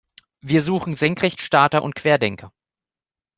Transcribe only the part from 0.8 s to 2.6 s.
Senkrechtstarter und Querdenker.